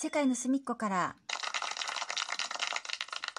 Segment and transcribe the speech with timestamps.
[0.00, 1.16] 世界の隅っこから。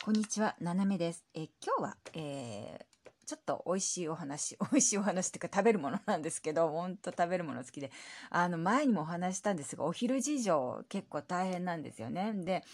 [0.04, 1.24] こんにちはななめです。
[1.34, 7.92] え今日は、えーちょっと美味しいお話 美味しいお話っていうか食べるものなんですけどほんと食べるもの好きで。
[8.30, 12.34] あの前にもお話したんですがお昼事情結構大変なんですよね。
[12.34, 12.66] で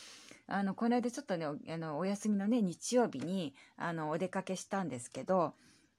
[0.47, 5.53] あのこの間ちょっとねおあのお休みのね日曜日にあのお出かけしたんですけど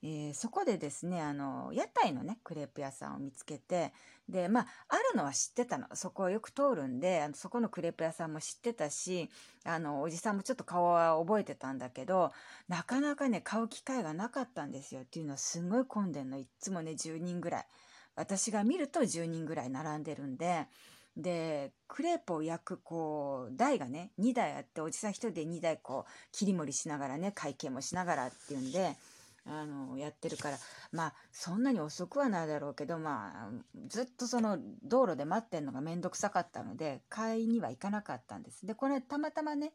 [0.08, 3.92] えー、そこでですねあの屋台のねクレープ屋さんを見つけて
[4.28, 5.88] でまああるのは知ってたの。
[5.94, 9.28] そこをよく通るんであのそこのクレープ屋さんも知ってたし
[9.64, 12.30] あのおじさんもちょっと顔は覚えてたんだけど
[12.68, 15.00] なかなかね買う機会がなかったんですよ。
[15.00, 16.38] っていうのはすごい混んでんの。
[16.38, 17.66] いっつもね10人ぐらい。
[18.14, 20.68] 私が見ると10人ぐらい並んでるんで。
[21.16, 28.96] でクレープを焼くこう台がね2台あっておじさん1人で2台こう切り盛りしながらね会計もしながらっていうんで
[29.48, 30.58] あのやってるから
[30.92, 33.50] まあそんなに遅くはないだろうけどまあ
[33.88, 38.66] ずっとその道路で待ってんのが面倒くさかったので買いには行かなかったんです。
[38.66, 39.72] でこれたまたまね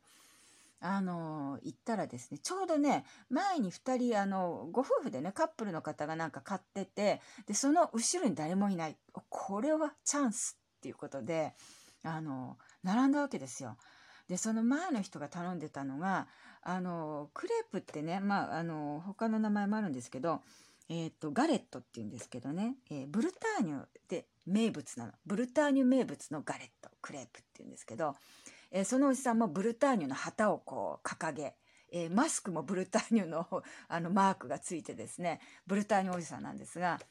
[0.84, 8.98] あの行ったらですねちょうどね前に2人あのご夫婦でねカップルの方がなんか買っててでその後ろに誰もいない
[9.30, 11.54] これはチャンスっていうことで
[12.04, 13.78] あの並んだわけですよ。
[14.32, 16.26] でその前の人が頼んでたのが
[16.64, 20.40] あのクレープってねまああの他の名前もあるんですけど、
[20.90, 25.12] えーと、ガレットっていうんですけどね、えー、ブルターニュで名物なの。
[25.26, 28.16] ブルターニュ名物のガレットクレープっていうんですけど、
[28.72, 31.54] えー、そのおじさんもブルターニュの旗をこう掲げ
[31.94, 33.46] えー、マスクもブルターニュの
[33.90, 37.02] あのマークがついてですねブルターニュおじさんなんですが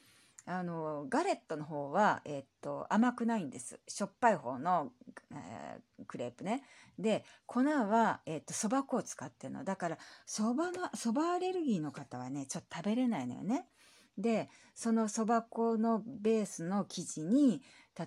[0.45, 3.79] あのガレットの方は、えー、っと甘くないんです。
[3.87, 4.91] しょっぱい方の、
[5.31, 6.63] えー、クレープね。
[6.97, 9.63] で粉はそば、粉を使ってるの。
[9.63, 13.67] だからそばのそばアレルギーの方はねちょっと食べれないのよね。
[14.17, 17.61] でそのそば粉のベースの生地に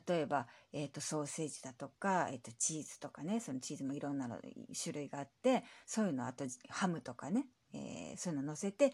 [0.09, 3.41] 例えば、えーと、ソーセージだとか、えーと、とチーズとかね。
[3.41, 4.39] そのチーズもいろんなの
[4.83, 8.93] 種類があってそういうのあとハムとかね、えー、そういうの乗せて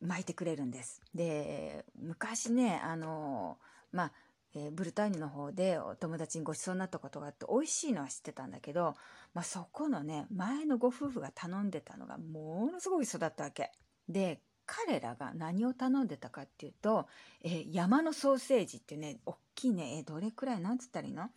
[0.00, 1.00] 巻いてくれるんです。
[1.14, 3.58] で昔ねあの
[3.92, 4.12] まあ
[4.54, 8.94] えー、ブルターニュの方でお友達にごちそうになったことがあって美味しいのは知ってたんだけど、
[9.34, 13.70] まあ、そこのね前のご夫婦が頼んでたのがものすごい育ったわけ。
[14.08, 17.06] で彼らが何を頼んでたかっていうと、
[17.42, 21.28] えー、山のソーセージっていうね大きいね、えー、どれくらいなんつったらいいの？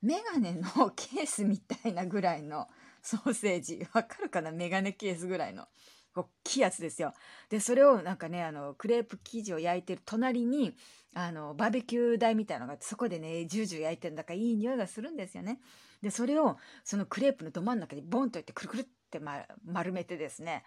[0.00, 2.68] メガネのケースみたいなぐらいの
[3.02, 4.52] ソーセージわかるかな？
[4.52, 5.66] メガネケースぐらいの
[6.14, 7.12] 大きいやつですよ。
[7.48, 10.74] でそれをなんかねあのクレープ生地を焼いてる隣に
[11.14, 15.60] あのバーベキュー台みたいなのがそこでねジュージュー焼いてるんだからいい匂いがするんですよね。
[16.02, 19.20] でそれをそのクレープのど真ん中にボンといってくるくるって、
[19.64, 20.64] 丸めてですね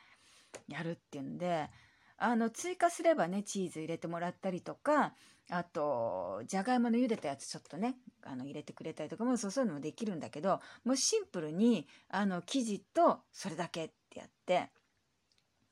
[0.68, 1.70] やるっていうんで
[2.18, 5.14] あの追加すればねチーズ入れてもらったりとか
[5.50, 14.70] あとじゃがいもの茹でたやつちょっとねあの入れてくれたりとかもそういうのもできるんだけどもうシンプルにあの生地とそれだけってやって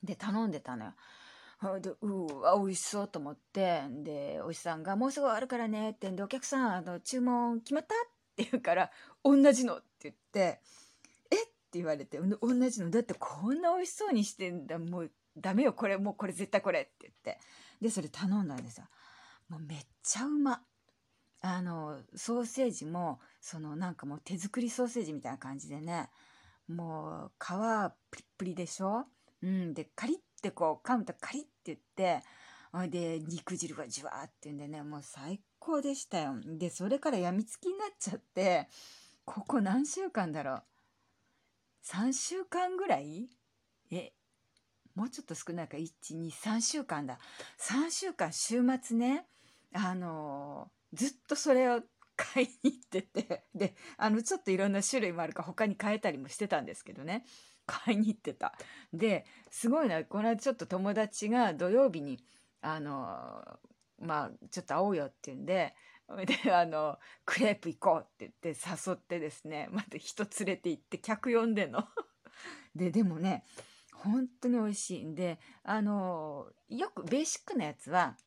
[0.03, 0.93] で頼んでたのよ。
[1.79, 3.83] でうわ美味しそうと思って。
[3.89, 6.09] でおじさんが「もうすぐあるからね」って。
[6.09, 7.97] んで「お客さんあの注文決まった?」っ
[8.35, 8.91] て言うから
[9.23, 10.61] 「同じの」って言って
[11.31, 11.43] 「え？
[11.43, 14.77] っ?」て言われて「同じのだってこんな美味しそうにしてんだ。
[14.77, 15.73] もうダメよ。
[15.73, 17.39] これもうこれ絶対これ」って言って。
[17.81, 18.87] でそれ頼んだんですよ。
[19.49, 20.61] もうめっちゃうま。
[21.41, 26.09] あのソーセージもそのなんかもう手作りソーセージみたいな感じでね。
[26.67, 27.47] もう皮
[28.09, 29.05] プリップリでしょ？
[29.45, 32.23] うん、でカリッてこう噛むとカリッて言って
[32.89, 36.35] で肉汁がじわーってんでねもう最高でしたよ。
[36.43, 38.67] でそれからやみつきになっちゃって
[39.23, 40.63] ここ何週間だろう
[41.85, 43.29] ？3週間ぐらい？
[43.91, 44.11] え
[44.95, 45.77] もうちょっと少ないか。
[45.77, 47.19] 123週間だ。
[47.59, 49.27] 3週間週末ね
[49.73, 51.81] あのー、ずっとそれを
[52.17, 57.25] 買いに行っててであのちょっといろんな種類もあるから他に変えたりもしてたんですけどね。
[57.65, 58.53] 買いに行ってた。
[58.93, 62.19] ですごいなこの間ちょっと友達が土曜日に
[62.61, 63.43] あの
[63.99, 65.75] まあちょっと会おうよって言うんで
[66.43, 71.83] であのクレープ行こうって言って誘ってですねまた人連れて行って客呼んでんの。
[72.75, 73.43] ででもね
[73.93, 78.17] 本当に美味しいんであのよくベーシックなやつは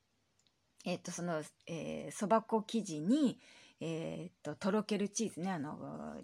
[0.85, 1.43] えっ、とその
[2.11, 3.39] そば、粉生地に
[3.81, 6.17] えっ、ととろけるチーズねあの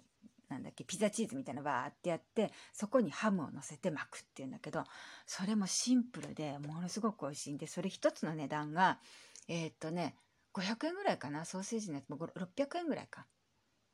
[0.49, 4.83] なんだっけピザチーズみたいなバーってやってそこにハムを乗せて巻くっていうんだけど
[5.25, 8.99] それもシンプルでものすごく美味しいんでそれ一つの値段が
[9.47, 10.15] えー、っとね
[10.53, 13.25] 500円ぐらいかなソーセージのやつも600円ぐらいか。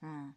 [0.03, 0.35] うん、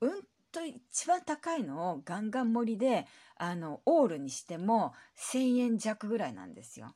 [0.00, 0.10] うん
[0.54, 3.06] と一番高いのをガンガン盛りで
[3.36, 4.94] あのオールにしても
[5.32, 6.94] 1,000円弱ぐらいなんですよ。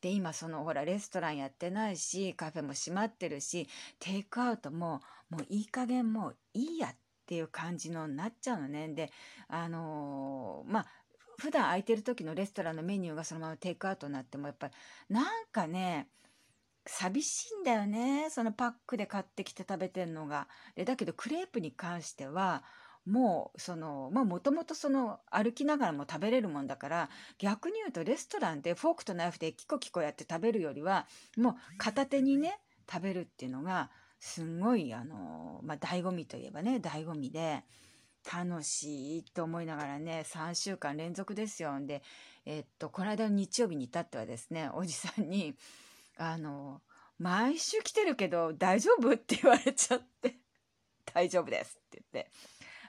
[0.00, 3.68] で今そのほらレストランやってないしカフェも閉まってるし
[3.98, 5.00] テイクアウトも
[5.30, 6.96] もういい加減もういいやって
[7.32, 8.88] っていう感じのなっちゃうのね。
[8.88, 9.10] で、
[9.48, 10.86] あのーまあ、
[11.38, 14.74] 普段空いてる時のレストランのメニューがそのままテイクアウトになっても、やっぱり
[15.08, 16.08] なんかね、
[16.84, 18.28] 寂しいんだよね。
[18.28, 20.46] そのパックで買ってきて食べてんのが。
[20.74, 22.64] で、だけどクレープに関しては、
[23.06, 31.06] もう、その、まあ、もともとその、歩きながらも食べれるもんだから、逆に言うとレストランでフォークとナイフでキコキコやって食べるよりは、
[31.38, 33.90] もう片手にね、食べるっていうのが、
[34.24, 37.64] すんごい、あの、まあ、醍醐味といえばね、醍醐味で、
[38.32, 41.76] 楽しいと思いながらね、3週間連続ですよ。
[41.76, 42.04] んで、
[42.46, 45.56] えっと、この間の日曜日に至ってはですね、おじさんに、
[46.16, 46.80] あの、
[47.18, 49.12] 毎週来てるけど大丈夫？
[49.12, 50.36] って言われちゃって、
[51.12, 52.30] 大丈夫ですって言って。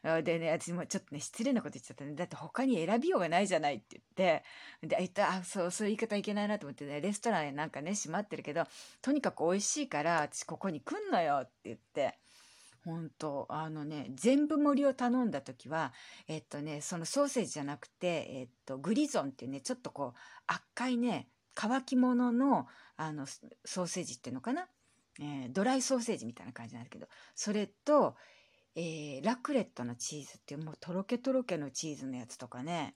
[0.03, 2.13] でね、私もちょっとね、失礼なこと言っちゃったね。
[2.13, 4.43] だって他に選びようがないじゃないって言って、
[4.85, 8.65] で、言った、あ、そう、そういう言い方いけないなと思ってね、レストランなんかね、閉まってるけど、
[9.01, 12.17] とにかく美味しいから、私ここに来んのよって言って、
[12.83, 15.93] 本当あのね、全部盛りを頼んだ時は、
[16.27, 22.67] えっとね、そのソーセージじゃなくて、えっと、グリゾンっていうね、ちょっとこう、赤いね、乾き物の、
[22.97, 24.67] あの、ソーセージっていうのかな、
[25.19, 28.15] えー、ドライソーセージみたいな感じなんだけど、それと、
[28.75, 32.95] えー、ラクレットのチーズっていうもうとろけとろけのチーズのやつとかね。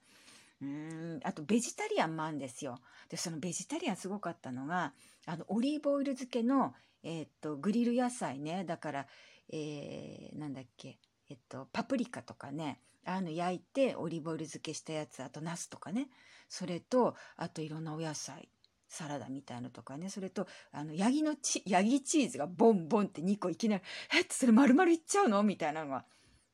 [0.59, 2.79] うんあとベジタリアンもあるんですよ。
[3.09, 4.93] でそのベジタリアンすごかったのが
[5.25, 8.63] あのオリーブオイル漬けの、えー、っとグリル野菜ね。
[8.65, 9.07] だから、
[9.49, 10.97] えー、なんだっけ
[11.29, 12.79] えっとパプリカとかね。
[13.05, 16.09] あの焼いてオリーブオイル漬けしたやつあとナスとかね。
[16.49, 18.49] それとあといろんなお野菜。
[18.87, 23.83] サラダみたいのとかね、それと、あの、ヤギのチ、ヤギチーズがボンボンって2個いきなり、
[24.15, 24.25] えっ？
[24.29, 25.43] それ丸々いっちゃうの？
[25.43, 26.05] みたいなのが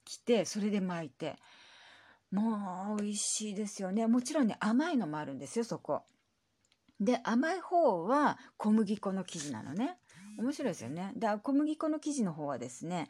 [0.03, 1.37] 来て、それで巻いて。
[2.31, 4.07] もう、美味しいですよね。
[4.07, 6.01] もちろんね、甘いのもあるんですよ、そこ。
[6.99, 9.97] で、甘い方は小麦粉の生地なのね。
[10.39, 11.11] 面白いですよね。
[11.15, 13.09] で、小麦粉の生地の方はですね、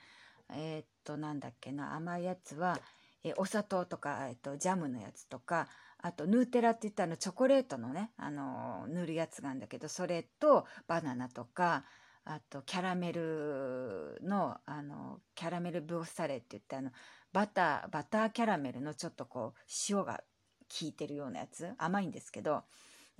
[0.49, 2.79] えー、っと、なんだっけな、甘いやつは、
[3.23, 5.69] えお砂糖とか、えっと、ジャムのやつとか、
[6.03, 11.85] あとヌーテラって言ったのチョコレートのねあの塗るやつがあるんだけどそれとバナナとか
[12.25, 16.91] あとキャラメルのあのキャラメルブオサレって言ってあの
[17.31, 19.59] バターバターキャラメルのちょっとこう
[19.89, 20.21] 塩が
[20.69, 22.63] 効いてるようなやつ甘いんですけど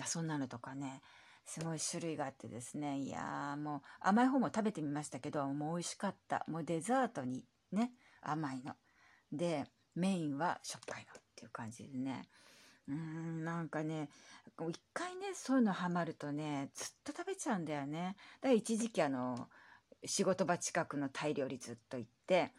[0.05, 1.01] そんなのとかね
[1.45, 6.45] すごい種類があってですねいやもう甘い方も食べてみましたけどもう美味しかった。
[6.49, 7.91] もうデザートにね
[8.21, 8.73] 甘いの。
[9.31, 9.65] で
[9.95, 12.27] メインはしょっぱいのっていう感じでね。
[12.87, 14.09] うん、なんかね、
[14.69, 18.15] 一回ね、そういうのハマるとね、ずっと食べちゃうんだよね。
[18.41, 19.47] だから一時期あの、
[20.05, 22.51] 仕事場近くのタイ料理ずっと行って、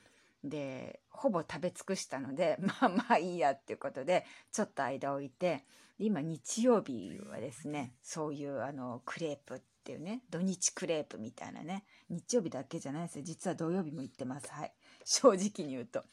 [0.42, 5.64] で、ほぼ食べ尽くしたので、 まあまあいいやっていうことで、ちょっと間置いて、
[5.98, 13.24] 今日曜日はですね、そういうあの、クレープっていうね、土日クレープみたいなね、日曜日だけじゃないですよ。
[13.24, 14.50] 実は土曜日も行ってます。
[14.50, 14.72] はい。
[15.04, 16.04] 正直に言うと。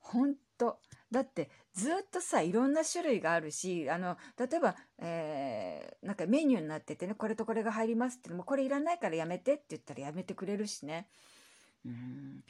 [0.00, 0.78] 本当
[1.14, 11.06] だってずっとさいろんな種類があるしあの例えば、えー、なんかメニューになっててねこれとこれが入りますってもこれいらないからやめてって言ったらやめてくれるしね。
[11.86, 12.42] うん。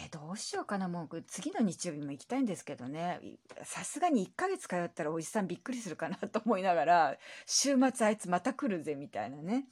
[0.00, 0.88] えー、どうしようかな。
[0.88, 3.20] もう次の日曜日も行きたいんですけどね。
[3.62, 7.16] さすがに1ヶ月通ったらおじさんびっくりするかなと思いながら
[7.46, 9.66] 週末あいつまた来るぜみたいなね。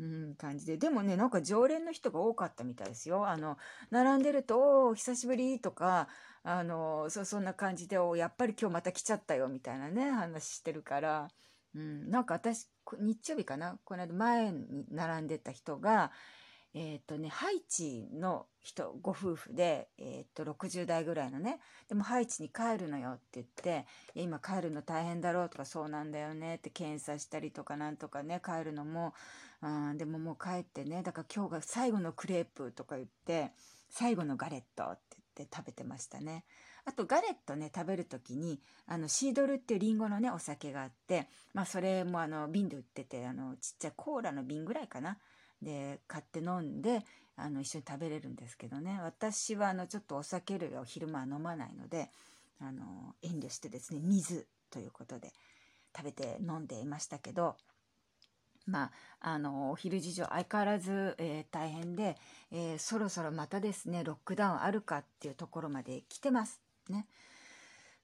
[0.00, 0.78] うん、感じで。
[0.78, 3.28] でもね、なんか常連の人が多かったみたいですよ。
[3.28, 3.58] あの、
[3.90, 6.08] 並んでると、お久しぶりとか、
[6.42, 11.28] あの、そ、そんな感じで、おやっぱり今日また来ちゃったよ、みたいなね、話してるから、
[11.74, 12.66] うん、なんか私、
[12.98, 13.78] 日曜日かな？
[13.84, 16.10] この間前に並んでた人が、
[16.72, 21.58] えっ、とね、ハイチの人、ご夫婦で、えっ、と、60代ぐらいのね、
[21.88, 29.14] でもハイチに帰るのよって言って、今帰るの大変だろうとか、そうなんだよねって検査したりとかなんとかね、帰るのも、
[29.62, 33.50] うん、でももう帰ってね、だから今日が最後のクレープとか言って、
[33.88, 36.44] 最後のガレットって言って食べてましたね。
[36.84, 45.18] あとガレットね、食べる時に、あの、シードルっていうリンゴのね、お酒があって、まあそれもあの、瓶で売ってて、あの、ちっちゃいコーラの瓶ぐらいかな。
[45.62, 47.04] で買って飲んで
[47.36, 48.98] あの一緒に食べれるんですけどね。
[49.02, 52.10] 私はあのちょっとお酒類を昼間は飲まないので
[52.60, 55.32] あの遠慮してですね水ということで
[55.96, 57.56] 食べて飲んでいましたけど
[58.66, 58.84] ま
[59.20, 62.16] あ、あのお昼事情相変わらず、えー、大変で、
[62.52, 66.60] えー、そろそろまたですねロックダウンあるかっていうところまで来てます。
[66.88, 67.06] ね。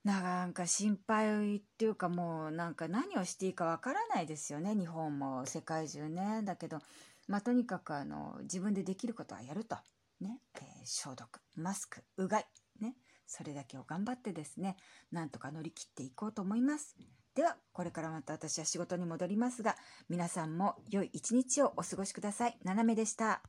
[0.05, 6.43] なんか心配っていうかもうなんか何をしていいかわからないですよね日本も世界中ね。
[6.45, 6.81] だけど
[7.27, 9.77] まあ、とにかくあの自分でできることはやると、
[10.21, 12.47] ねえー、消毒マスクうがい、
[12.81, 12.95] ね、
[13.27, 14.77] それだけを頑張ってですね
[15.11, 16.97] なんとか乗り切っていこうと思います。
[17.35, 19.77] ではこれからまた私は仕事に戻りますが
[20.09, 22.57] 皆さんも良い一日をお過ごしください。
[22.65, 23.43] 斜めでした。